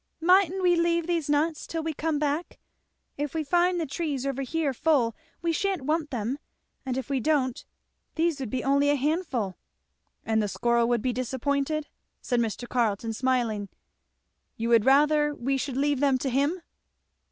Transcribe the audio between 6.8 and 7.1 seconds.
and if